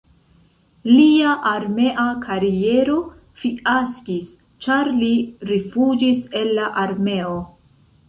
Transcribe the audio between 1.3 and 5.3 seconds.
armea kariero fiaskis, ĉar li